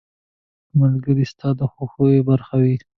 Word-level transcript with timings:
•ملګری 0.79 1.25
ستا 1.31 1.49
د 1.59 1.61
خوښیو 1.73 2.27
برخه 2.29 2.55
وي. 2.63 2.75